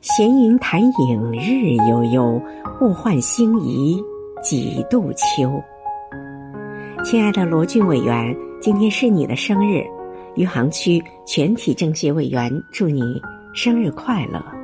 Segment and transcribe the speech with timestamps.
[0.00, 2.42] 闲云潭影日悠悠
[2.80, 4.02] 物换星移
[4.42, 5.62] 几度秋。
[7.04, 9.84] 亲爱的罗俊委员今天是你的生日
[10.36, 13.20] 余杭区全体政协委员祝你
[13.52, 14.59] 生日快乐。